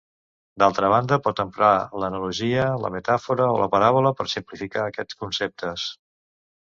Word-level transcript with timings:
D'altra 0.61 0.87
banda 0.93 1.17
pot 1.27 1.41
emprar 1.43 1.69
l'analogia, 2.03 2.65
la 2.85 2.91
metàfora 2.97 3.51
o 3.57 3.61
la 3.65 3.69
paràbola 3.75 4.13
per 4.23 4.27
simplificar 4.33 4.87
aquests 4.87 5.21
conceptes. 5.25 5.85